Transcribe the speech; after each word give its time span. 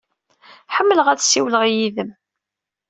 Ḥemmleɣ 0.75 1.07
ad 1.09 1.19
ssiwleɣ 1.21 1.63
yid-m. 1.73 2.11